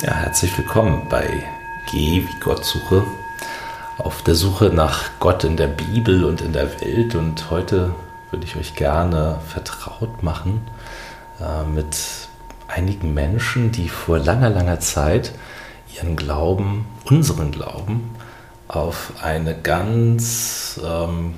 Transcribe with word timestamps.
Ja, 0.00 0.14
herzlich 0.14 0.56
willkommen 0.56 1.08
bei 1.10 1.42
Geh 1.90 2.22
wie 2.22 2.40
Gott 2.40 2.64
suche. 2.64 3.02
Auf 3.98 4.22
der 4.22 4.36
Suche 4.36 4.66
nach 4.66 5.10
Gott 5.18 5.42
in 5.42 5.56
der 5.56 5.66
Bibel 5.66 6.22
und 6.24 6.40
in 6.40 6.52
der 6.52 6.80
Welt. 6.80 7.16
Und 7.16 7.50
heute 7.50 7.96
würde 8.30 8.44
ich 8.44 8.54
euch 8.54 8.76
gerne 8.76 9.40
vertraut 9.48 10.22
machen 10.22 10.60
äh, 11.40 11.64
mit 11.64 11.96
einigen 12.68 13.12
Menschen, 13.12 13.72
die 13.72 13.88
vor 13.88 14.20
langer, 14.20 14.50
langer 14.50 14.78
Zeit 14.78 15.32
ihren 15.96 16.14
Glauben, 16.14 16.86
unseren 17.04 17.50
Glauben, 17.50 18.14
auf 18.68 19.14
eine 19.20 19.60
ganz 19.60 20.78
ähm, 20.84 21.34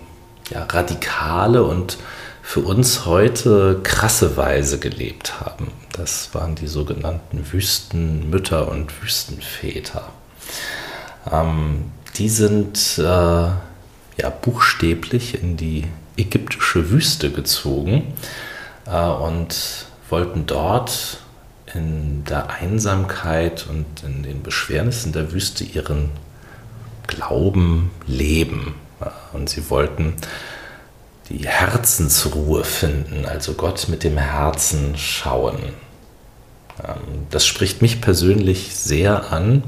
ja, 0.50 0.64
radikale 0.64 1.62
und 1.62 1.96
für 2.42 2.60
uns 2.60 3.06
heute 3.06 3.80
krasse 3.82 4.36
Weise 4.36 4.78
gelebt 4.78 5.40
haben. 5.40 5.72
Das 6.00 6.32
waren 6.32 6.54
die 6.54 6.66
sogenannten 6.66 7.52
Wüstenmütter 7.52 8.68
und 8.70 9.02
Wüstenväter. 9.02 10.08
Ähm, 11.30 11.92
die 12.16 12.30
sind 12.30 12.96
äh, 12.96 13.02
ja 13.02 14.30
buchstäblich 14.40 15.42
in 15.42 15.58
die 15.58 15.84
ägyptische 16.16 16.90
Wüste 16.90 17.30
gezogen 17.30 18.14
äh, 18.86 18.98
und 18.98 19.84
wollten 20.08 20.46
dort 20.46 21.18
in 21.74 22.24
der 22.24 22.48
Einsamkeit 22.48 23.66
und 23.68 24.02
in 24.02 24.22
den 24.22 24.42
Beschwernissen 24.42 25.12
der 25.12 25.32
Wüste 25.32 25.64
ihren 25.64 26.12
Glauben 27.08 27.90
leben. 28.06 28.74
Und 29.34 29.50
sie 29.50 29.68
wollten 29.68 30.14
die 31.28 31.46
Herzensruhe 31.46 32.64
finden, 32.64 33.26
also 33.26 33.52
Gott 33.52 33.88
mit 33.90 34.02
dem 34.02 34.16
Herzen 34.16 34.96
schauen. 34.96 35.89
Ähm, 36.84 37.26
das 37.30 37.46
spricht 37.46 37.82
mich 37.82 38.00
persönlich 38.00 38.74
sehr 38.74 39.32
an. 39.32 39.62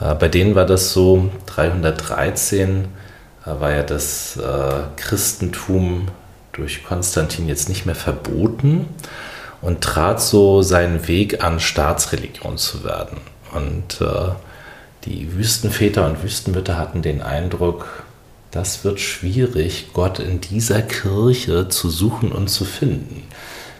Äh, 0.00 0.14
bei 0.14 0.28
denen 0.28 0.54
war 0.54 0.66
das 0.66 0.92
so, 0.92 1.30
313 1.46 2.84
äh, 3.44 3.60
war 3.60 3.72
ja 3.72 3.82
das 3.82 4.36
äh, 4.36 4.72
Christentum 4.96 6.08
durch 6.52 6.84
Konstantin 6.84 7.48
jetzt 7.48 7.68
nicht 7.68 7.86
mehr 7.86 7.94
verboten 7.94 8.86
und 9.62 9.80
trat 9.80 10.20
so 10.20 10.62
seinen 10.62 11.08
Weg 11.08 11.42
an, 11.42 11.60
Staatsreligion 11.60 12.58
zu 12.58 12.84
werden. 12.84 13.18
Und 13.54 14.00
die 15.04 15.34
Wüstenväter 15.34 16.06
und 16.06 16.22
Wüstenmütter 16.22 16.78
hatten 16.78 17.00
den 17.00 17.22
Eindruck, 17.22 18.02
das 18.50 18.84
wird 18.84 19.00
schwierig, 19.00 19.88
Gott 19.92 20.18
in 20.18 20.40
dieser 20.40 20.82
Kirche 20.82 21.68
zu 21.68 21.90
suchen 21.90 22.32
und 22.32 22.48
zu 22.48 22.64
finden, 22.64 23.22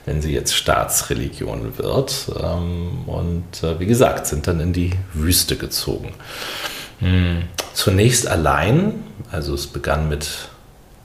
wenn 0.04 0.20
sie 0.20 0.32
jetzt 0.32 0.54
Staatsreligion 0.54 1.78
wird. 1.78 2.30
Ähm, 2.42 3.04
und 3.06 3.62
äh, 3.62 3.78
wie 3.78 3.86
gesagt, 3.86 4.26
sind 4.26 4.46
dann 4.46 4.60
in 4.60 4.72
die 4.72 4.92
Wüste 5.12 5.56
gezogen. 5.56 6.14
Hm, 6.98 7.44
zunächst 7.72 8.26
allein, 8.26 9.04
also 9.30 9.54
es 9.54 9.66
begann 9.66 10.08
mit 10.08 10.48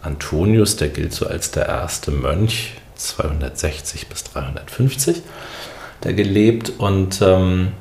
Antonius, 0.02 0.76
der 0.76 0.90
gilt 0.90 1.14
so 1.14 1.28
als 1.28 1.52
der 1.52 1.68
erste 1.68 2.12
Mönch, 2.12 2.74
260 2.96 4.08
bis 4.08 4.24
350, 4.24 5.22
der 6.04 6.14
gelebt 6.14 6.72
und 6.78 7.22
ähm, 7.22 7.74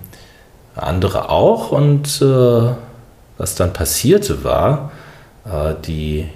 andere 0.75 1.30
auch. 1.30 1.73
Und 1.73 2.20
äh, 2.20 2.75
was 3.39 3.55
dann 3.55 3.73
passierte 3.73 4.45
war, 4.45 4.92
äh, 5.45 5.75
die 5.86 6.28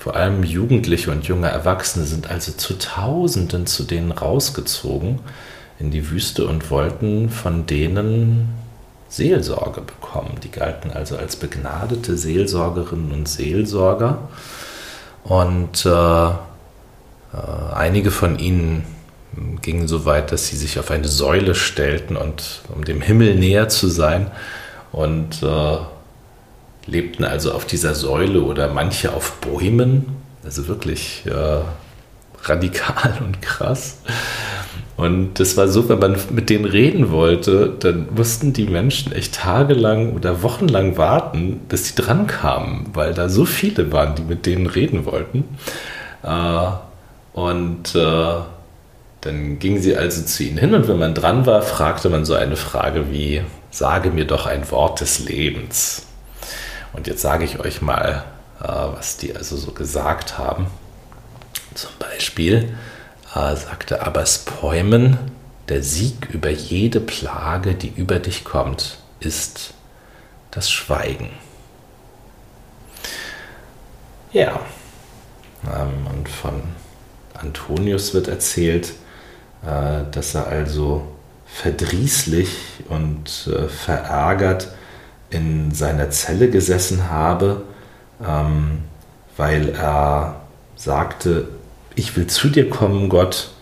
vor 0.00 0.16
allem 0.16 0.42
Jugendliche 0.44 1.10
und 1.10 1.26
junge 1.26 1.48
Erwachsene 1.48 2.06
sind 2.06 2.30
also 2.30 2.52
zu 2.52 2.78
Tausenden 2.78 3.66
zu 3.66 3.84
denen 3.84 4.12
rausgezogen 4.12 5.18
in 5.78 5.90
die 5.90 6.10
Wüste 6.10 6.46
und 6.46 6.70
wollten 6.70 7.28
von 7.28 7.66
denen 7.66 8.48
Seelsorge 9.10 9.82
bekommen. 9.82 10.38
Die 10.42 10.50
galten 10.50 10.90
also 10.90 11.18
als 11.18 11.36
begnadete 11.36 12.16
Seelsorgerinnen 12.16 13.12
und 13.12 13.28
Seelsorger. 13.28 14.30
Und 15.22 15.84
äh, 15.84 15.90
äh, 15.90 16.32
einige 17.74 18.10
von 18.10 18.38
ihnen 18.38 18.86
gingen 19.60 19.86
so 19.86 20.06
weit, 20.06 20.32
dass 20.32 20.46
sie 20.46 20.56
sich 20.56 20.78
auf 20.78 20.90
eine 20.90 21.08
Säule 21.08 21.54
stellten 21.54 22.16
und 22.16 22.62
um 22.74 22.84
dem 22.84 23.02
Himmel 23.02 23.34
näher 23.34 23.68
zu 23.68 23.88
sein 23.88 24.30
und 24.92 25.42
äh, 25.42 25.76
lebten 26.90 27.24
also 27.24 27.52
auf 27.52 27.64
dieser 27.64 27.94
Säule 27.94 28.42
oder 28.42 28.72
manche 28.72 29.12
auf 29.12 29.32
Bäumen. 29.40 30.06
Also 30.44 30.68
wirklich 30.68 31.24
äh, 31.26 31.62
radikal 32.42 33.18
und 33.24 33.42
krass. 33.42 33.98
Und 34.96 35.40
das 35.40 35.56
war 35.56 35.68
so, 35.68 35.88
wenn 35.88 35.98
man 35.98 36.16
mit 36.30 36.50
denen 36.50 36.66
reden 36.66 37.10
wollte, 37.10 37.74
dann 37.80 38.08
mussten 38.14 38.52
die 38.52 38.66
Menschen 38.66 39.12
echt 39.12 39.34
tagelang 39.34 40.12
oder 40.12 40.42
wochenlang 40.42 40.98
warten, 40.98 41.60
bis 41.68 41.88
sie 41.88 41.94
dran 41.94 42.26
kamen, 42.26 42.90
weil 42.92 43.14
da 43.14 43.30
so 43.30 43.46
viele 43.46 43.92
waren, 43.92 44.14
die 44.14 44.22
mit 44.22 44.44
denen 44.44 44.66
reden 44.66 45.06
wollten. 45.06 45.44
Äh, 46.22 46.66
und 47.32 47.94
äh, 47.94 48.34
dann 49.22 49.58
gingen 49.58 49.80
sie 49.80 49.96
also 49.96 50.22
zu 50.22 50.44
ihnen 50.44 50.58
hin 50.58 50.74
und 50.74 50.88
wenn 50.88 50.98
man 50.98 51.14
dran 51.14 51.46
war, 51.46 51.62
fragte 51.62 52.10
man 52.10 52.24
so 52.24 52.34
eine 52.34 52.56
Frage 52.56 53.10
wie, 53.10 53.42
sage 53.70 54.10
mir 54.10 54.26
doch 54.26 54.46
ein 54.46 54.70
Wort 54.70 55.00
des 55.00 55.20
Lebens. 55.20 56.09
Und 56.92 57.06
jetzt 57.06 57.22
sage 57.22 57.44
ich 57.44 57.60
euch 57.60 57.82
mal, 57.82 58.24
äh, 58.60 58.66
was 58.66 59.16
die 59.16 59.34
also 59.34 59.56
so 59.56 59.72
gesagt 59.72 60.38
haben. 60.38 60.66
Zum 61.74 61.90
Beispiel 61.98 62.76
äh, 63.34 63.56
sagte 63.56 64.02
Abbas 64.02 64.40
Päumen, 64.40 65.18
der 65.68 65.82
Sieg 65.82 66.28
über 66.30 66.50
jede 66.50 67.00
Plage, 67.00 67.74
die 67.74 67.88
über 67.88 68.18
dich 68.18 68.44
kommt, 68.44 68.98
ist 69.20 69.74
das 70.50 70.70
Schweigen. 70.70 71.30
Ja, 74.32 74.60
ähm, 75.64 76.06
und 76.12 76.28
von 76.28 76.62
Antonius 77.34 78.14
wird 78.14 78.28
erzählt, 78.28 78.94
äh, 79.64 80.10
dass 80.10 80.34
er 80.34 80.48
also 80.48 81.06
verdrießlich 81.46 82.84
und 82.88 83.50
verärgert 83.68 84.68
in 85.30 85.72
seiner 85.72 86.10
Zelle 86.10 86.50
gesessen 86.50 87.08
habe, 87.08 87.62
ähm, 88.24 88.82
weil 89.36 89.70
er 89.70 90.40
sagte, 90.76 91.48
ich 91.94 92.16
will 92.16 92.26
zu 92.26 92.48
dir 92.48 92.68
kommen, 92.68 93.08
Gott, 93.08 93.52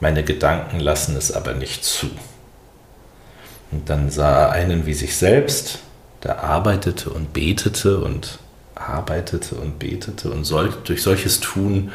meine 0.00 0.22
Gedanken 0.22 0.80
lassen 0.80 1.16
es 1.16 1.32
aber 1.32 1.54
nicht 1.54 1.84
zu. 1.84 2.08
Und 3.70 3.88
dann 3.90 4.10
sah 4.10 4.46
er 4.46 4.52
einen 4.52 4.86
wie 4.86 4.94
sich 4.94 5.16
selbst, 5.16 5.80
der 6.22 6.42
arbeitete 6.42 7.10
und 7.10 7.32
betete 7.32 7.98
und 7.98 8.38
arbeitete 8.74 9.54
und 9.56 9.78
betete 9.78 10.30
und 10.30 10.44
soll, 10.44 10.72
durch 10.84 11.02
solches 11.02 11.40
Tun 11.40 11.92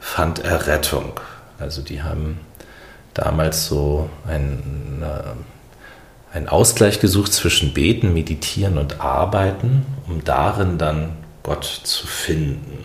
fand 0.00 0.40
er 0.40 0.66
Rettung. 0.66 1.20
Also 1.58 1.82
die 1.82 2.02
haben 2.02 2.40
damals 3.14 3.66
so 3.66 4.08
ein, 4.26 5.02
einen 6.32 6.48
Ausgleich 6.48 7.00
gesucht 7.00 7.32
zwischen 7.32 7.72
Beten, 7.72 8.12
Meditieren 8.12 8.78
und 8.78 9.00
Arbeiten, 9.00 9.86
um 10.06 10.24
darin 10.24 10.78
dann 10.78 11.10
Gott 11.42 11.64
zu 11.64 12.06
finden. 12.06 12.84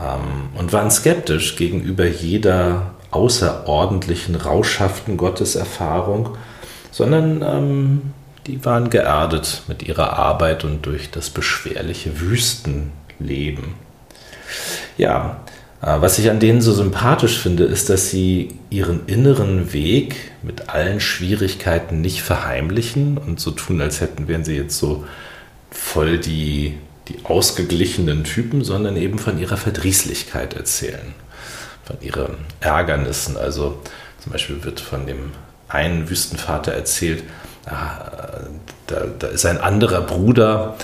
Ähm, 0.00 0.50
und 0.58 0.72
waren 0.72 0.90
skeptisch 0.90 1.56
gegenüber 1.56 2.06
jeder 2.06 2.94
außerordentlichen, 3.10 4.34
rauschhaften 4.34 5.16
Gotteserfahrung, 5.16 6.36
sondern 6.90 7.42
ähm, 7.42 8.02
die 8.46 8.64
waren 8.64 8.90
geerdet 8.90 9.62
mit 9.68 9.82
ihrer 9.82 10.14
Arbeit 10.18 10.64
und 10.64 10.84
durch 10.84 11.10
das 11.10 11.30
beschwerliche 11.30 12.20
Wüstenleben. 12.20 13.74
Ja, 14.98 15.40
was 15.84 16.20
ich 16.20 16.30
an 16.30 16.38
denen 16.38 16.60
so 16.60 16.72
sympathisch 16.72 17.38
finde, 17.38 17.64
ist, 17.64 17.90
dass 17.90 18.08
sie 18.08 18.50
ihren 18.70 19.04
inneren 19.06 19.72
Weg 19.72 20.14
mit 20.42 20.68
allen 20.68 21.00
Schwierigkeiten 21.00 22.00
nicht 22.00 22.22
verheimlichen 22.22 23.18
und 23.18 23.40
so 23.40 23.50
tun, 23.50 23.80
als 23.80 24.00
hätten 24.00 24.28
wären 24.28 24.44
sie 24.44 24.56
jetzt 24.56 24.78
so 24.78 25.04
voll 25.72 26.18
die, 26.18 26.78
die 27.08 27.24
ausgeglichenen 27.24 28.22
Typen, 28.22 28.62
sondern 28.62 28.96
eben 28.96 29.18
von 29.18 29.40
ihrer 29.40 29.56
Verdrießlichkeit 29.56 30.54
erzählen, 30.54 31.14
von 31.84 31.96
ihren 32.00 32.36
Ärgernissen. 32.60 33.36
Also 33.36 33.80
zum 34.20 34.30
Beispiel 34.30 34.62
wird 34.62 34.78
von 34.78 35.04
dem 35.04 35.32
einen 35.66 36.08
Wüstenvater 36.08 36.72
erzählt, 36.72 37.24
ah, 37.66 38.44
da, 38.86 39.06
da 39.18 39.26
ist 39.26 39.46
ein 39.46 39.58
anderer 39.58 40.02
Bruder 40.02 40.76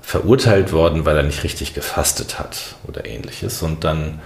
verurteilt 0.00 0.72
worden, 0.72 1.04
weil 1.04 1.18
er 1.18 1.24
nicht 1.24 1.44
richtig 1.44 1.74
gefastet 1.74 2.38
hat 2.38 2.76
oder 2.86 3.04
ähnliches. 3.04 3.60
Und 3.60 3.84
dann 3.84 4.20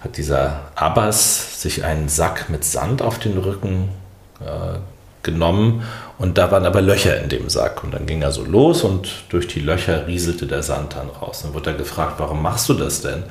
hat 0.00 0.16
dieser 0.16 0.70
Abbas 0.74 1.60
sich 1.60 1.84
einen 1.84 2.08
Sack 2.08 2.48
mit 2.50 2.64
Sand 2.64 3.02
auf 3.02 3.18
den 3.18 3.38
Rücken 3.38 3.88
äh, 4.40 4.78
genommen 5.22 5.82
und 6.18 6.38
da 6.38 6.50
waren 6.50 6.66
aber 6.66 6.80
Löcher 6.80 7.20
in 7.20 7.28
dem 7.28 7.48
Sack. 7.48 7.84
Und 7.84 7.92
dann 7.92 8.06
ging 8.06 8.22
er 8.22 8.32
so 8.32 8.44
los 8.44 8.82
und 8.82 9.08
durch 9.28 9.46
die 9.46 9.60
Löcher 9.60 10.06
rieselte 10.06 10.46
der 10.46 10.62
Sand 10.62 10.96
dann 10.96 11.08
raus. 11.08 11.42
Dann 11.42 11.54
wurde 11.54 11.70
er 11.70 11.76
gefragt, 11.76 12.14
warum 12.18 12.42
machst 12.42 12.68
du 12.68 12.74
das 12.74 13.02
denn? 13.02 13.22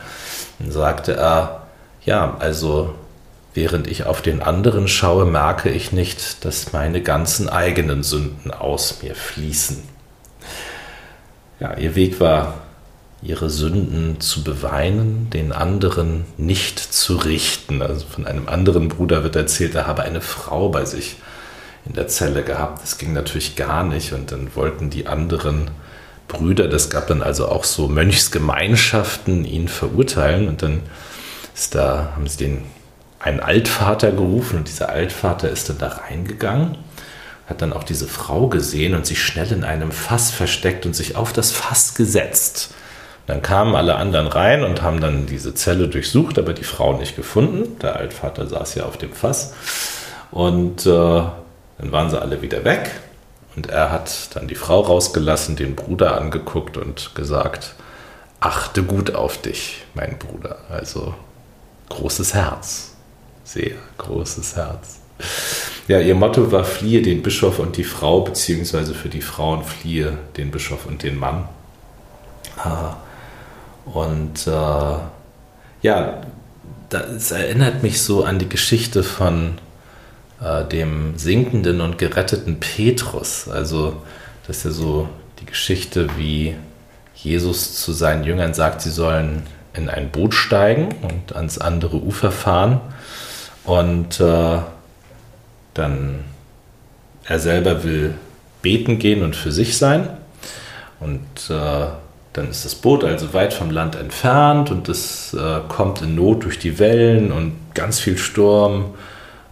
Dann 0.59 0.71
sagte 0.71 1.13
er, 1.13 1.67
ja, 2.05 2.37
also 2.39 2.95
während 3.53 3.87
ich 3.87 4.05
auf 4.05 4.21
den 4.21 4.41
anderen 4.41 4.87
schaue, 4.87 5.25
merke 5.25 5.69
ich 5.69 5.91
nicht, 5.91 6.45
dass 6.45 6.73
meine 6.73 7.01
ganzen 7.01 7.49
eigenen 7.49 8.03
Sünden 8.03 8.51
aus 8.51 9.01
mir 9.01 9.15
fließen. 9.15 9.83
Ja, 11.59 11.75
ihr 11.75 11.95
Weg 11.95 12.19
war, 12.19 12.53
ihre 13.21 13.49
Sünden 13.49 14.21
zu 14.21 14.43
beweinen, 14.43 15.29
den 15.31 15.51
anderen 15.51 16.25
nicht 16.37 16.79
zu 16.79 17.15
richten. 17.15 17.81
Also 17.81 18.05
von 18.05 18.27
einem 18.27 18.47
anderen 18.47 18.89
Bruder 18.89 19.23
wird 19.23 19.35
erzählt, 19.35 19.75
er 19.75 19.87
habe 19.87 20.03
eine 20.03 20.21
Frau 20.21 20.69
bei 20.69 20.85
sich 20.85 21.17
in 21.85 21.93
der 21.93 22.07
Zelle 22.07 22.43
gehabt. 22.43 22.83
Das 22.83 22.97
ging 22.97 23.13
natürlich 23.13 23.55
gar 23.55 23.83
nicht 23.83 24.13
und 24.13 24.31
dann 24.31 24.55
wollten 24.55 24.89
die 24.89 25.07
anderen 25.07 25.71
Brüder, 26.27 26.67
das 26.67 26.89
gab 26.89 27.07
dann 27.07 27.21
also 27.21 27.47
auch 27.47 27.63
so 27.63 27.87
Mönchsgemeinschaften, 27.87 29.45
ihn 29.45 29.67
verurteilen 29.67 30.49
und 30.49 30.61
dann 30.61 30.81
ist 31.55 31.73
da, 31.73 32.11
haben 32.15 32.27
sie 32.27 32.37
den 32.37 32.65
einen 33.19 33.39
Altvater 33.39 34.11
gerufen 34.11 34.59
und 34.59 34.67
dieser 34.67 34.89
Altvater 34.89 35.49
ist 35.49 35.69
dann 35.69 35.77
da 35.77 35.87
reingegangen, 35.87 36.77
hat 37.47 37.61
dann 37.61 37.73
auch 37.73 37.83
diese 37.83 38.07
Frau 38.07 38.47
gesehen 38.47 38.93
und 38.93 39.05
sich 39.05 39.23
schnell 39.23 39.51
in 39.51 39.63
einem 39.63 39.91
Fass 39.91 40.29
versteckt 40.31 40.85
und 40.85 40.95
sich 40.95 41.15
auf 41.15 41.33
das 41.33 41.51
Fass 41.51 41.95
gesetzt. 41.95 42.73
Dann 43.27 43.41
kamen 43.41 43.75
alle 43.75 43.95
anderen 43.95 44.27
rein 44.27 44.63
und 44.63 44.81
haben 44.81 45.01
dann 45.01 45.25
diese 45.25 45.53
Zelle 45.53 45.89
durchsucht, 45.89 46.39
aber 46.39 46.53
die 46.53 46.63
Frau 46.63 46.97
nicht 46.97 47.15
gefunden. 47.18 47.77
Der 47.79 47.97
Altvater 47.97 48.47
saß 48.47 48.75
ja 48.75 48.85
auf 48.85 48.97
dem 48.97 49.12
Fass. 49.12 49.53
Und 50.31 50.85
äh, 50.85 50.89
dann 50.89 51.91
waren 51.91 52.09
sie 52.09 52.19
alle 52.19 52.41
wieder 52.41 52.63
weg. 52.63 52.89
Und 53.56 53.68
er 53.69 53.91
hat 53.91 54.35
dann 54.35 54.47
die 54.47 54.56
Frau 54.56 54.79
rausgelassen, 54.79 55.57
den 55.57 55.75
Bruder 55.75 56.19
angeguckt 56.19 56.77
und 56.77 57.15
gesagt, 57.15 57.75
achte 58.39 58.83
gut 58.83 59.13
auf 59.13 59.41
dich, 59.41 59.83
mein 59.94 60.18
Bruder. 60.18 60.59
Also 60.69 61.13
großes 61.89 62.33
Herz, 62.33 62.94
sehr 63.44 63.71
großes 63.97 64.56
Herz. 64.56 65.00
Ja, 65.88 66.00
ihr 66.00 66.15
Motto 66.15 66.51
war, 66.51 66.63
fliehe 66.63 67.01
den 67.01 67.23
Bischof 67.23 67.59
und 67.59 67.75
die 67.77 67.83
Frau, 67.83 68.21
beziehungsweise 68.21 68.94
für 68.94 69.09
die 69.09 69.21
Frauen 69.21 69.63
fliehe 69.63 70.18
den 70.38 70.51
Bischof 70.51 70.85
und 70.85 71.01
den 71.01 71.18
Mann. 71.18 71.50
Ah, 72.57 72.97
und 73.93 74.47
äh, 74.47 74.97
ja, 75.81 76.21
das 76.89 77.31
erinnert 77.31 77.83
mich 77.83 78.01
so 78.01 78.23
an 78.23 78.39
die 78.39 78.49
Geschichte 78.49 79.03
von 79.03 79.57
äh, 80.41 80.63
dem 80.65 81.17
sinkenden 81.17 81.81
und 81.81 81.97
geretteten 81.97 82.59
Petrus. 82.59 83.47
Also 83.49 84.01
das 84.45 84.57
ist 84.57 84.65
ja 84.65 84.71
so 84.71 85.09
die 85.39 85.45
Geschichte, 85.45 86.09
wie 86.17 86.55
Jesus 87.15 87.75
zu 87.81 87.91
seinen 87.91 88.23
Jüngern 88.23 88.53
sagt, 88.53 88.81
sie 88.81 88.91
sollen 88.91 89.43
in 89.73 89.89
ein 89.89 90.09
Boot 90.09 90.33
steigen 90.33 90.95
und 91.01 91.35
ans 91.35 91.57
andere 91.57 91.97
Ufer 91.97 92.31
fahren. 92.31 92.79
Und 93.63 94.19
äh, 94.19 94.59
dann 95.73 96.23
er 97.25 97.39
selber 97.39 97.83
will 97.83 98.13
beten 98.61 98.99
gehen 98.99 99.23
und 99.23 99.35
für 99.35 99.51
sich 99.51 99.77
sein. 99.77 100.09
Und 100.99 101.25
äh, 101.49 101.87
dann 102.37 102.51
ist 102.51 102.65
das 102.65 102.75
Boot 102.75 103.03
also 103.03 103.33
weit 103.33 103.51
vom 103.51 103.71
Land 103.71 103.95
entfernt 103.95 104.69
und 104.69 104.87
es 104.89 105.33
äh, 105.33 105.59
kommt 105.67 106.03
in 106.03 106.13
Not 106.13 106.43
durch 106.43 106.59
die 106.59 106.77
Wellen 106.77 107.31
und 107.31 107.53
ganz 107.73 107.99
viel 107.99 108.17
Sturm. 108.17 108.93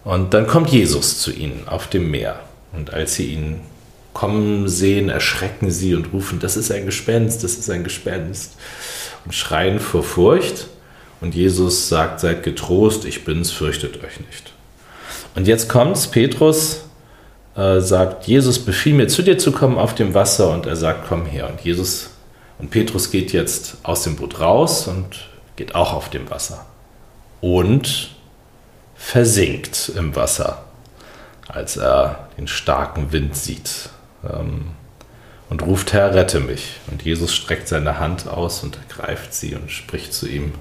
Und 0.04 0.34
dann 0.34 0.46
kommt 0.46 0.70
Jesus 0.70 1.18
zu 1.18 1.32
ihnen 1.32 1.66
auf 1.66 1.88
dem 1.88 2.12
Meer. 2.12 2.38
Und 2.72 2.94
als 2.94 3.16
sie 3.16 3.26
ihn 3.32 3.60
kommen 4.12 4.68
sehen, 4.68 5.08
erschrecken 5.08 5.72
sie 5.72 5.96
und 5.96 6.12
rufen, 6.12 6.38
das 6.38 6.56
ist 6.56 6.70
ein 6.70 6.86
Gespenst, 6.86 7.42
das 7.42 7.54
ist 7.54 7.68
ein 7.70 7.82
Gespenst. 7.82 8.54
Und 9.24 9.34
schreien 9.34 9.80
vor 9.80 10.04
Furcht. 10.04 10.68
Und 11.20 11.34
Jesus 11.34 11.88
sagt, 11.88 12.20
seid 12.20 12.44
getrost, 12.44 13.04
ich 13.04 13.24
bin's, 13.24 13.50
fürchtet 13.50 13.96
euch 14.04 14.20
nicht. 14.20 14.52
Und 15.34 15.48
jetzt 15.48 15.68
kommt's, 15.68 16.06
Petrus 16.06 16.84
äh, 17.56 17.80
sagt, 17.80 18.28
Jesus 18.28 18.60
befiehl 18.60 18.94
mir 18.94 19.08
zu 19.08 19.22
dir 19.22 19.38
zu 19.38 19.50
kommen 19.50 19.76
auf 19.76 19.96
dem 19.96 20.14
Wasser 20.14 20.52
und 20.52 20.66
er 20.66 20.76
sagt, 20.76 21.08
komm 21.08 21.26
her. 21.26 21.48
Und 21.50 21.62
Jesus 21.62 22.10
und 22.58 22.70
Petrus 22.70 23.10
geht 23.10 23.32
jetzt 23.32 23.78
aus 23.82 24.02
dem 24.02 24.16
Boot 24.16 24.40
raus 24.40 24.88
und 24.88 25.28
geht 25.56 25.74
auch 25.74 25.92
auf 25.92 26.10
dem 26.10 26.30
Wasser. 26.30 26.66
Und 27.40 28.10
versinkt 28.94 29.92
im 29.94 30.16
Wasser, 30.16 30.64
als 31.48 31.76
er 31.76 32.28
den 32.38 32.48
starken 32.48 33.12
Wind 33.12 33.36
sieht. 33.36 33.90
Ähm, 34.24 34.68
und 35.48 35.62
ruft, 35.62 35.92
Herr, 35.92 36.14
rette 36.14 36.40
mich. 36.40 36.80
Und 36.90 37.02
Jesus 37.02 37.34
streckt 37.34 37.68
seine 37.68 38.00
Hand 38.00 38.26
aus 38.26 38.62
und 38.64 38.78
ergreift 38.78 39.32
sie 39.32 39.54
und 39.54 39.70
spricht 39.70 40.12
zu 40.12 40.26
ihm, 40.26 40.52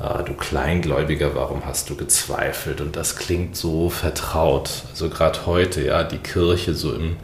ah, 0.00 0.22
du 0.22 0.34
Kleingläubiger, 0.34 1.36
warum 1.36 1.64
hast 1.64 1.90
du 1.90 1.96
gezweifelt? 1.96 2.80
Und 2.80 2.96
das 2.96 3.16
klingt 3.16 3.56
so 3.56 3.90
vertraut. 3.90 4.70
Also 4.90 5.10
gerade 5.10 5.46
heute, 5.46 5.84
ja, 5.84 6.02
die 6.02 6.18
Kirche 6.18 6.74
so 6.74 6.92
im 6.92 7.16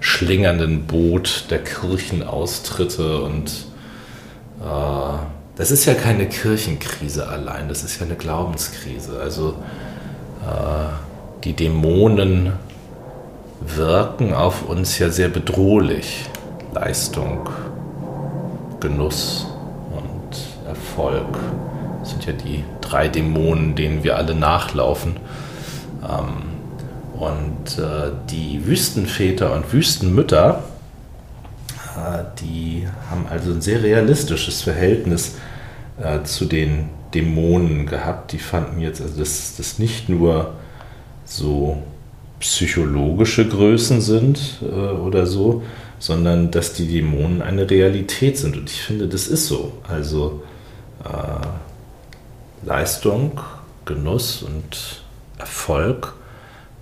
schlingernden 0.00 0.86
Boot 0.86 1.46
der 1.50 1.62
Kirchenaustritte 1.62 3.22
und 3.22 3.66
äh, 4.60 5.18
das 5.56 5.70
ist 5.70 5.86
ja 5.86 5.94
keine 5.94 6.26
Kirchenkrise 6.28 7.28
allein, 7.28 7.68
das 7.68 7.82
ist 7.82 7.98
ja 7.98 8.06
eine 8.06 8.16
Glaubenskrise. 8.16 9.18
Also 9.20 9.54
äh, 10.42 11.42
die 11.44 11.54
Dämonen 11.54 12.52
wirken 13.60 14.34
auf 14.34 14.68
uns 14.68 14.98
ja 14.98 15.10
sehr 15.10 15.28
bedrohlich. 15.28 16.26
Leistung, 16.74 17.48
Genuss 18.80 19.46
und 19.92 20.68
Erfolg 20.68 21.38
sind 22.02 22.26
ja 22.26 22.32
die 22.32 22.64
drei 22.82 23.08
Dämonen, 23.08 23.74
denen 23.74 24.04
wir 24.04 24.16
alle 24.16 24.34
nachlaufen. 24.34 25.16
Ähm, 26.02 26.55
und 27.18 27.78
äh, 27.78 28.10
die 28.30 28.66
Wüstenväter 28.66 29.52
und 29.52 29.72
Wüstenmütter, 29.72 30.62
äh, 31.96 32.24
die 32.40 32.86
haben 33.10 33.26
also 33.28 33.52
ein 33.52 33.60
sehr 33.60 33.82
realistisches 33.82 34.62
Verhältnis 34.62 35.36
äh, 36.02 36.22
zu 36.24 36.44
den 36.44 36.90
Dämonen 37.14 37.86
gehabt. 37.86 38.32
Die 38.32 38.38
fanden 38.38 38.80
jetzt, 38.80 39.00
also 39.00 39.18
dass 39.18 39.56
das 39.56 39.78
nicht 39.78 40.08
nur 40.08 40.54
so 41.24 41.82
psychologische 42.40 43.48
Größen 43.48 44.00
sind 44.00 44.58
äh, 44.62 44.66
oder 44.66 45.26
so, 45.26 45.62
sondern 45.98 46.50
dass 46.50 46.74
die 46.74 46.86
Dämonen 46.86 47.40
eine 47.40 47.68
Realität 47.68 48.36
sind. 48.36 48.56
Und 48.56 48.70
ich 48.70 48.82
finde, 48.82 49.08
das 49.08 49.26
ist 49.26 49.46
so. 49.46 49.72
Also 49.88 50.42
äh, 51.04 52.66
Leistung, 52.66 53.40
Genuss 53.84 54.42
und 54.42 55.02
Erfolg 55.38 56.14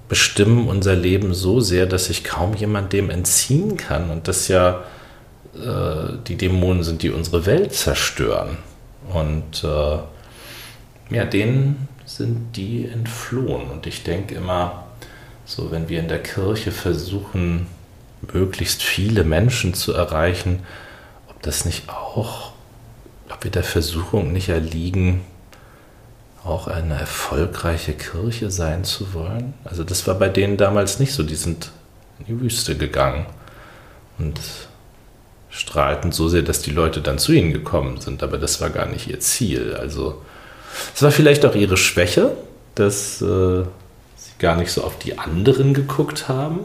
bestimmen 0.09 0.69
unser 0.69 0.95
Leben 0.95 1.35
so 1.35 1.61
sehr, 1.61 1.87
dass 1.87 2.07
sich 2.07 2.25
kaum 2.25 2.55
jemand 2.55 2.93
dem 2.93 3.11
entziehen 3.11 3.77
kann 3.77 4.11
und 4.11 4.29
dass 4.29 4.49
ja 4.49 4.85
äh, 5.55 6.19
die 6.27 6.37
Dämonen 6.37 6.83
sind, 6.83 7.03
die 7.03 7.11
unsere 7.11 7.47
Welt 7.47 7.75
zerstören. 7.75 8.59
Und 9.13 9.65
äh, 9.65 11.15
ja, 11.15 11.25
denen 11.25 11.89
sind 12.05 12.57
die 12.57 12.87
entflohen. 12.87 13.71
Und 13.71 13.87
ich 13.87 14.03
denke 14.03 14.35
immer, 14.35 14.85
so 15.45 15.71
wenn 15.71 15.89
wir 15.89 16.01
in 16.01 16.09
der 16.09 16.23
Kirche 16.23 16.73
versuchen, 16.73 17.67
möglichst 18.33 18.83
viele 18.83 19.25
Menschen 19.25 19.75
zu 19.75 19.93
erreichen, 19.93 20.61
ob 21.29 21.43
das 21.43 21.65
nicht 21.65 21.89
auch, 21.89 22.53
ob 23.31 23.45
wir 23.45 23.51
der 23.51 23.65
Versuchung 23.65 24.33
nicht 24.33 24.49
erliegen, 24.49 25.21
auch 26.45 26.69
eine 26.69 26.95
erfolgreiche 26.95 27.95
Kirche 27.95 28.51
sein 28.51 28.85
zu 28.85 29.15
wollen. 29.15 29.55
Also 29.65 29.83
das 29.83 30.07
war 30.07 30.15
bei 30.15 30.29
denen 30.29 30.57
damals 30.57 30.99
nicht 30.99 31.15
so. 31.15 31.23
Die 31.23 31.37
sind 31.37 31.71
in 32.19 32.27
die 32.27 32.41
Wüste 32.41 32.77
gegangen 32.77 33.27
und 34.19 34.41
strahlten 35.49 36.13
so 36.13 36.29
sehr, 36.29 36.43
dass 36.43 36.61
die 36.61 36.71
Leute 36.71 37.01
dann 37.01 37.19
zu 37.19 37.33
ihnen 37.33 37.53
gekommen 37.53 38.01
sind. 38.01 38.23
Aber 38.23 38.37
das 38.39 38.61
war 38.61 38.71
gar 38.71 38.87
nicht 38.87 39.09
ihr 39.09 39.21
Ziel. 39.21 39.75
Also 39.79 40.23
es 40.95 41.03
war 41.03 41.11
vielleicht 41.11 41.47
auch 41.47 41.55
ihre 41.55 41.77
Schwäche, 41.77 42.37
dass 42.75 43.23
äh, 43.23 43.63
sie 44.17 44.33
gar 44.39 44.57
nicht 44.57 44.71
so 44.71 44.83
auf 44.83 44.99
die 44.99 45.19
anderen 45.19 45.73
geguckt 45.73 46.29
haben, 46.29 46.61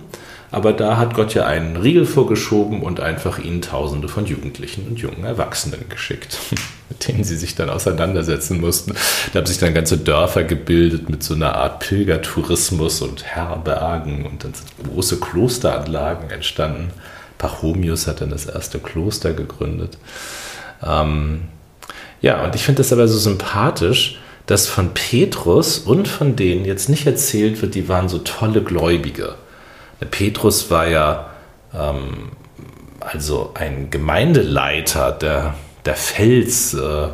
aber 0.51 0.73
da 0.73 0.97
hat 0.97 1.13
Gott 1.13 1.33
ja 1.35 1.45
einen 1.45 1.77
Riegel 1.77 2.05
vorgeschoben 2.05 2.81
und 2.81 2.99
einfach 2.99 3.37
ihnen 3.37 3.61
Tausende 3.61 4.07
von 4.07 4.25
Jugendlichen 4.25 4.87
und 4.87 4.99
jungen 4.99 5.23
Erwachsenen 5.23 5.87
geschickt, 5.89 6.39
mit 6.89 7.07
denen 7.07 7.23
sie 7.23 7.37
sich 7.37 7.55
dann 7.55 7.69
auseinandersetzen 7.69 8.59
mussten. 8.59 8.95
Da 9.31 9.39
haben 9.39 9.45
sich 9.45 9.59
dann 9.59 9.75
ganze 9.75 9.97
Dörfer 9.97 10.43
gebildet 10.43 11.09
mit 11.09 11.23
so 11.23 11.35
einer 11.35 11.55
Art 11.55 11.81
Pilgertourismus 11.81 13.01
und 13.01 13.25
Herbergen 13.25 14.25
und 14.25 14.43
dann 14.43 14.53
sind 14.53 14.69
große 14.91 15.19
Klosteranlagen 15.19 16.31
entstanden. 16.31 16.91
Pachomius 17.37 18.07
hat 18.07 18.21
dann 18.21 18.31
das 18.31 18.47
erste 18.47 18.79
Kloster 18.79 19.33
gegründet. 19.33 19.97
Ähm, 20.85 21.41
ja, 22.21 22.43
und 22.43 22.55
ich 22.55 22.63
finde 22.63 22.79
das 22.79 22.91
aber 22.91 23.07
so 23.07 23.17
sympathisch, 23.17 24.19
dass 24.47 24.67
von 24.67 24.95
Petrus 24.95 25.77
und 25.77 26.07
von 26.07 26.35
denen 26.35 26.65
jetzt 26.65 26.89
nicht 26.89 27.05
erzählt 27.05 27.61
wird, 27.61 27.75
die 27.75 27.87
waren 27.87 28.09
so 28.09 28.17
tolle 28.17 28.63
Gläubige 28.63 29.35
Petrus 30.05 30.69
war 30.71 30.87
ja 30.87 31.29
ähm, 31.73 32.31
also 32.99 33.51
ein 33.53 33.89
Gemeindeleiter, 33.89 35.11
der, 35.11 35.55
der 35.85 35.95
Fels, 35.95 36.73
äh, 36.73 37.07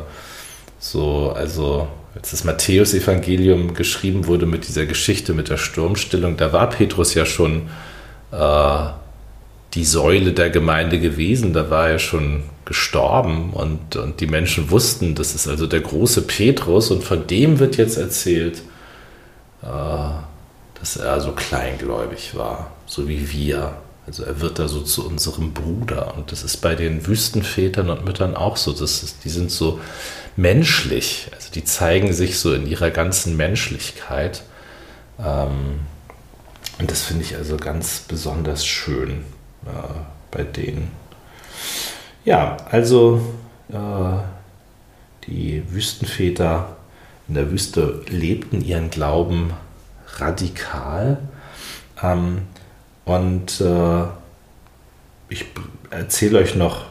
so, 0.78 1.32
also 1.32 1.88
als 2.14 2.30
das 2.30 2.44
Matthäusevangelium 2.44 3.74
geschrieben 3.74 4.26
wurde 4.26 4.46
mit 4.46 4.68
dieser 4.68 4.86
Geschichte 4.86 5.34
mit 5.34 5.48
der 5.48 5.58
Sturmstillung, 5.58 6.36
da 6.36 6.52
war 6.52 6.70
Petrus 6.70 7.14
ja 7.14 7.26
schon 7.26 7.68
äh, 8.32 8.84
die 9.74 9.84
Säule 9.84 10.32
der 10.32 10.50
Gemeinde 10.50 10.98
gewesen, 10.98 11.52
da 11.52 11.70
war 11.70 11.90
er 11.90 11.98
schon 11.98 12.44
gestorben 12.64 13.52
und, 13.52 13.96
und 13.96 14.20
die 14.20 14.26
Menschen 14.26 14.70
wussten, 14.70 15.14
das 15.14 15.34
ist 15.34 15.46
also 15.46 15.66
der 15.66 15.80
große 15.80 16.22
Petrus 16.22 16.90
und 16.90 17.04
von 17.04 17.26
dem 17.26 17.58
wird 17.58 17.76
jetzt 17.76 17.96
erzählt, 17.96 18.62
äh, 19.62 19.66
dass 20.80 20.96
er 20.96 21.20
so 21.20 21.32
kleingläubig 21.32 22.34
war, 22.36 22.72
so 22.86 23.08
wie 23.08 23.30
wir. 23.32 23.76
Also 24.06 24.22
er 24.22 24.40
wird 24.40 24.58
da 24.58 24.68
so 24.68 24.82
zu 24.82 25.06
unserem 25.06 25.52
Bruder. 25.52 26.14
Und 26.16 26.30
das 26.30 26.44
ist 26.44 26.58
bei 26.58 26.74
den 26.76 27.06
Wüstenvätern 27.06 27.90
und 27.90 28.04
Müttern 28.04 28.36
auch 28.36 28.56
so. 28.56 28.72
Das 28.72 29.02
ist, 29.02 29.24
die 29.24 29.28
sind 29.28 29.50
so 29.50 29.80
menschlich. 30.36 31.28
Also 31.34 31.50
die 31.50 31.64
zeigen 31.64 32.12
sich 32.12 32.38
so 32.38 32.54
in 32.54 32.66
ihrer 32.66 32.90
ganzen 32.90 33.36
Menschlichkeit. 33.36 34.44
Ähm, 35.18 35.80
und 36.78 36.90
das 36.90 37.02
finde 37.02 37.24
ich 37.24 37.36
also 37.36 37.56
ganz 37.56 38.00
besonders 38.00 38.64
schön 38.64 39.24
äh, 39.64 39.98
bei 40.30 40.44
denen. 40.44 40.90
Ja, 42.24 42.56
also 42.70 43.20
äh, 43.70 44.18
die 45.26 45.62
Wüstenväter 45.70 46.76
in 47.28 47.34
der 47.34 47.50
Wüste 47.50 48.02
lebten 48.08 48.60
ihren 48.62 48.90
Glauben 48.90 49.52
radikal. 50.18 51.18
Ähm, 52.02 52.42
und 53.06 53.60
äh, 53.60 54.02
ich 55.28 55.46
erzähle 55.90 56.40
euch 56.40 56.54
noch 56.54 56.84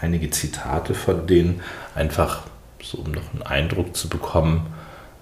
einige 0.00 0.30
Zitate 0.30 0.94
von 0.94 1.26
denen, 1.26 1.60
einfach 1.94 2.42
so 2.82 2.98
um 2.98 3.12
noch 3.12 3.32
einen 3.32 3.42
Eindruck 3.42 3.94
zu 3.94 4.08
bekommen, 4.08 4.74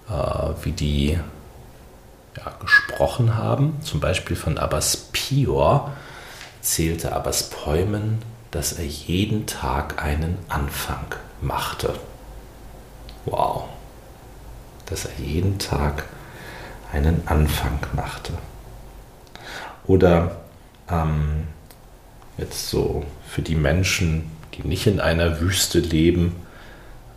äh, 0.09 0.13
wie 0.63 0.71
die 0.71 1.19
ja, 2.37 2.53
gesprochen 2.61 3.37
haben. 3.37 3.79
Zum 3.83 3.99
Beispiel 3.99 4.37
von 4.37 4.57
Abbas 4.57 5.09
Pior 5.11 5.91
zählte 6.61 7.13
Abbas 7.13 7.49
Päumen, 7.49 8.19
dass 8.51 8.73
er 8.73 8.85
jeden 8.85 9.45
Tag 9.45 10.01
einen 10.01 10.37
Anfang 10.47 11.15
machte. 11.41 11.95
Wow. 13.25 13.65
Dass 14.85 15.05
er 15.05 15.11
jeden 15.19 15.59
Tag 15.59 16.05
einen 16.93 17.27
Anfang 17.27 17.79
machte. 17.93 18.33
Oder 19.89 20.37
ähm, 20.87 21.47
jetzt 22.37 22.69
so 22.69 23.03
für 23.27 23.41
die 23.41 23.55
Menschen, 23.55 24.29
die 24.53 24.67
nicht 24.67 24.85
in 24.85 24.99
einer 24.99 25.41
Wüste 25.41 25.79
leben, 25.79 26.35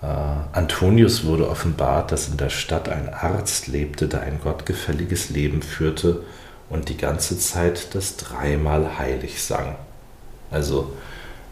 äh, 0.01 0.07
Antonius 0.07 1.25
wurde 1.25 1.51
offenbart, 1.51 2.13
dass 2.13 2.29
in 2.29 2.39
der 2.39 2.49
Stadt 2.49 2.89
ein 2.89 3.13
Arzt 3.13 3.67
lebte, 3.67 4.09
der 4.09 4.23
ein 4.23 4.41
gottgefälliges 4.43 5.29
Leben 5.29 5.61
führte 5.61 6.23
und 6.71 6.89
die 6.89 6.97
ganze 6.97 7.39
Zeit 7.39 7.95
das 7.95 8.17
dreimal 8.17 8.99
heilig 8.99 9.43
sang. 9.43 9.77
Also 10.51 10.95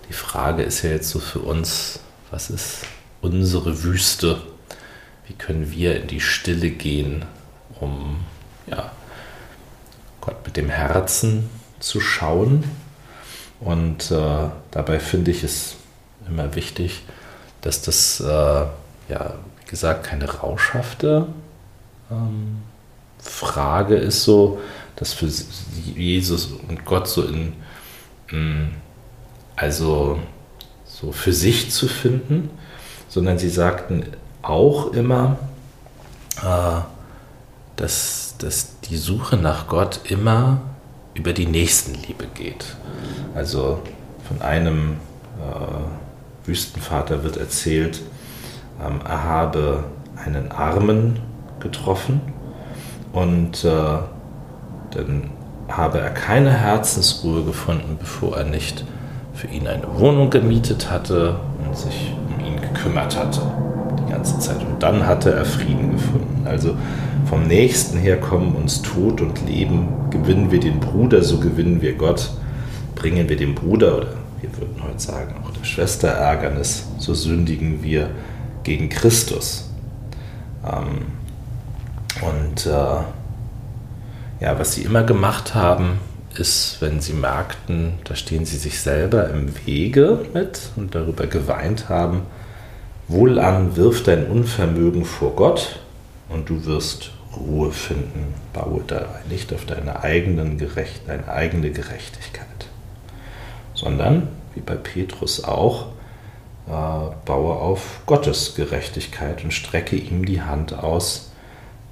die 0.09 0.15
Frage 0.15 0.63
ist 0.63 0.81
ja 0.81 0.89
jetzt 0.89 1.11
so 1.11 1.19
für 1.19 1.41
uns, 1.41 2.01
was 2.31 2.49
ist 2.49 2.87
unsere 3.21 3.83
Wüste? 3.83 4.41
Wie 5.27 5.35
können 5.35 5.71
wir 5.71 6.01
in 6.01 6.07
die 6.07 6.23
Stille 6.23 6.71
gehen, 6.71 7.27
um 7.79 8.21
ja, 8.67 8.91
Gott 10.21 10.37
mit 10.45 10.57
dem 10.57 10.69
Herzen 10.69 11.49
zu 11.79 12.01
schauen. 12.01 12.65
Und 13.61 14.11
äh, 14.11 14.49
dabei 14.71 15.01
finde 15.01 15.31
ich 15.31 15.45
es 15.45 15.77
immer 16.29 16.55
wichtig, 16.55 17.03
dass 17.61 17.83
das, 17.83 18.21
äh, 18.21 18.25
ja, 18.25 19.35
wie 19.59 19.71
gesagt, 19.71 20.05
keine 20.05 20.31
rauschhafte 20.31 21.27
ähm, 22.11 22.63
Frage 23.19 23.97
ist, 23.97 24.25
so, 24.25 24.61
dass 24.97 25.13
für 25.13 25.29
Jesus 25.95 26.49
und 26.69 26.85
Gott 26.85 27.09
so 27.09 27.25
in, 27.25 27.53
in, 28.31 28.71
also 29.57 30.19
so 30.85 31.13
für 31.13 31.33
sich 31.33 31.71
zu 31.71 31.89
finden, 31.89 32.51
sondern 33.09 33.39
sie 33.39 33.51
sagten 33.51 34.05
auch 34.43 34.93
immer, 34.93 35.39
äh, 36.43 36.81
dass, 37.77 38.30
dass 38.43 38.81
die 38.81 38.97
Suche 38.97 39.37
nach 39.37 39.69
Gott 39.69 40.01
immer 40.05 40.61
über 41.15 41.33
die 41.33 41.47
Nächstenliebe 41.47 42.27
geht. 42.35 42.77
Also 43.35 43.81
von 44.27 44.43
einem 44.43 44.97
äh, 45.39 46.47
Wüstenvater 46.47 47.23
wird 47.25 47.37
erzählt, 47.37 48.01
ähm, 48.85 49.01
er 49.05 49.25
habe 49.25 49.85
einen 50.25 50.51
Armen 50.51 51.19
getroffen 51.61 52.21
und 53.13 53.65
äh, 53.65 53.99
dann 54.91 55.31
habe 55.69 56.01
er 56.01 56.11
keine 56.11 56.51
Herzensruhe 56.51 57.45
gefunden, 57.45 57.97
bevor 57.99 58.37
er 58.37 58.45
nicht 58.45 58.85
für 59.35 59.47
ihn 59.49 59.67
eine 59.67 59.87
Wohnung 59.99 60.31
gemietet 60.31 60.91
hatte 60.91 61.37
und 61.65 61.77
sich 61.77 62.13
um 62.29 62.45
ihn 62.45 62.61
gekümmert 62.61 63.17
hatte 63.17 63.43
die 64.07 64.13
ganze 64.13 64.39
Zeit. 64.39 64.61
Und 64.61 64.83
dann 64.83 65.07
hatte 65.07 65.33
er 65.33 65.45
Frieden 65.45 65.93
gefunden. 65.93 66.47
Also 66.47 66.75
vom 67.31 67.47
Nächsten 67.47 67.97
her 67.97 68.19
kommen 68.19 68.57
uns 68.57 68.83
Tod 68.83 69.21
und 69.21 69.47
Leben. 69.47 69.87
Gewinnen 70.11 70.51
wir 70.51 70.59
den 70.59 70.81
Bruder, 70.81 71.23
so 71.23 71.39
gewinnen 71.39 71.81
wir 71.81 71.95
Gott. 71.95 72.29
Bringen 72.97 73.29
wir 73.29 73.37
dem 73.37 73.55
Bruder 73.55 73.99
oder 73.99 74.15
wir 74.41 74.51
würden 74.59 74.83
heute 74.83 74.99
sagen 74.99 75.37
auch 75.45 75.53
der 75.53 75.65
Schwester 75.65 76.09
Ärgernis, 76.09 76.89
so 76.99 77.15
sündigen 77.15 77.85
wir 77.85 78.11
gegen 78.65 78.89
Christus. 78.89 79.71
Ähm, 80.65 81.07
und 82.21 82.67
äh, 82.67 82.71
ja, 84.41 84.59
was 84.59 84.75
sie 84.75 84.83
immer 84.83 85.05
gemacht 85.05 85.55
haben, 85.55 86.01
ist, 86.37 86.79
wenn 86.81 87.01
sie 87.01 87.13
merkten, 87.13 87.93
da 88.03 88.17
stehen 88.17 88.45
sie 88.45 88.57
sich 88.57 88.81
selber 88.81 89.31
im 89.31 89.55
Wege 89.67 90.27
mit 90.35 90.71
und 90.75 90.97
darüber 90.97 91.29
geweint 91.29 91.89
haben, 91.89 92.23
wohlan 93.07 93.77
wirf 93.77 94.03
dein 94.03 94.27
Unvermögen 94.27 95.05
vor 95.05 95.37
Gott 95.37 95.79
und 96.29 96.49
du 96.51 96.65
wirst 96.65 97.13
Ruhe 97.37 97.73
finden. 97.73 98.35
Baue 98.53 98.83
dabei 98.87 99.21
nicht 99.29 99.53
auf 99.53 99.65
deine, 99.65 100.03
eigenen 100.03 100.59
Gerecht, 100.59 101.03
deine 101.07 101.29
eigene 101.29 101.71
Gerechtigkeit, 101.71 102.47
sondern, 103.75 104.29
wie 104.55 104.61
bei 104.61 104.75
Petrus 104.75 105.45
auch, 105.45 105.87
äh, 106.67 106.71
baue 107.25 107.55
auf 107.55 108.01
Gottes 108.07 108.55
Gerechtigkeit 108.55 109.45
und 109.45 109.53
strecke 109.53 109.97
ihm 109.97 110.25
die 110.25 110.43
Hand 110.43 110.75
aus. 110.75 111.31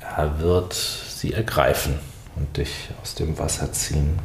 Er 0.00 0.40
wird 0.40 0.75
sie 0.75 1.33
ergreifen 1.33 1.99
und 2.37 2.57
dich 2.57 2.88
aus 3.02 3.14
dem 3.14 3.38
Wasser 3.38 3.73
ziehen. 3.73 4.18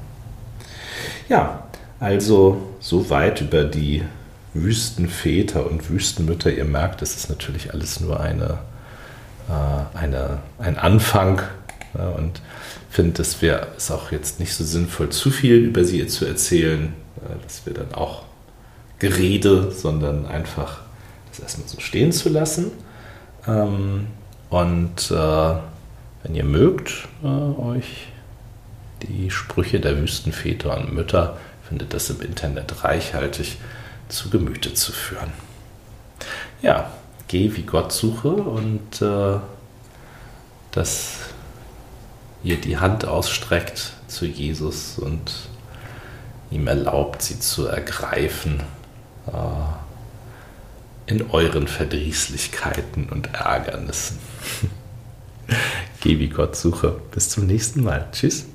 Ja, 1.29 1.63
also 1.99 2.61
so 2.79 3.09
weit 3.09 3.41
über 3.41 3.63
die 3.63 4.03
Wüstenväter 4.53 5.65
und 5.69 5.89
Wüstenmütter. 5.89 6.51
Ihr 6.51 6.65
merkt, 6.65 7.01
es 7.01 7.15
ist 7.15 7.29
natürlich 7.29 7.73
alles 7.73 7.99
nur 7.99 8.19
eine 8.19 8.59
eine, 9.93 10.39
ein 10.57 10.77
Anfang 10.77 11.41
ja, 11.97 12.09
und 12.09 12.41
finde, 12.89 13.21
es 13.21 13.41
wäre 13.41 13.67
es 13.75 13.89
auch 13.91 14.11
jetzt 14.11 14.39
nicht 14.39 14.53
so 14.53 14.63
sinnvoll, 14.63 15.09
zu 15.09 15.31
viel 15.31 15.55
über 15.55 15.83
sie 15.83 16.05
zu 16.07 16.25
erzählen, 16.25 16.93
äh, 17.17 17.43
dass 17.43 17.65
wir 17.65 17.73
dann 17.73 17.93
auch 17.93 18.23
Gerede, 18.99 19.71
sondern 19.71 20.27
einfach 20.27 20.81
das 21.29 21.39
erstmal 21.39 21.67
so 21.67 21.79
stehen 21.79 22.11
zu 22.11 22.29
lassen. 22.29 22.71
Ähm, 23.47 24.07
und 24.49 25.11
äh, 25.11 25.55
wenn 26.23 26.35
ihr 26.35 26.43
mögt, 26.43 27.07
äh, 27.23 27.27
euch 27.27 28.07
die 29.01 29.31
Sprüche 29.31 29.79
der 29.79 29.97
Wüstenväter 29.99 30.77
und 30.77 30.93
Mütter, 30.93 31.37
findet 31.67 31.93
das 31.93 32.09
im 32.09 32.21
Internet 32.21 32.83
reichhaltig 32.83 33.57
zu 34.07 34.29
Gemüte 34.29 34.73
zu 34.73 34.91
führen. 34.91 35.31
Ja, 36.61 36.91
geh 37.33 37.55
wie 37.55 37.63
Gott 37.63 37.91
suche 37.91 38.27
und 38.27 39.01
äh, 39.01 39.39
dass 40.69 41.15
ihr 42.43 42.61
die 42.61 42.77
Hand 42.77 43.05
ausstreckt 43.05 43.93
zu 44.07 44.27
Jesus 44.27 44.99
und 44.99 45.31
ihm 46.51 46.67
erlaubt, 46.67 47.23
sie 47.23 47.39
zu 47.39 47.65
ergreifen 47.65 48.61
äh, 49.25 49.31
in 51.11 51.27
euren 51.31 51.67
Verdrießlichkeiten 51.67 53.09
und 53.09 53.33
Ärgernissen. 53.33 54.19
Geh 56.01 56.19
wie 56.19 56.29
Gott 56.29 56.55
suche. 56.55 57.01
Bis 57.09 57.29
zum 57.29 57.47
nächsten 57.47 57.83
Mal. 57.83 58.07
Tschüss. 58.11 58.45